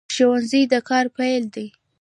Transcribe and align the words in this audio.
ښوونځی 0.15 0.61
د 0.71 0.73
کار 0.89 1.05
پیل 1.17 1.43
دی 1.53 1.67